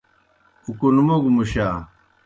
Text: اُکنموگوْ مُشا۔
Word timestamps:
اُکنموگوْ 0.67 1.31
مُشا۔ 1.35 1.67